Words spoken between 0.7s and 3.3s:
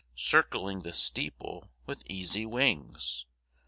the steeple with easy wings.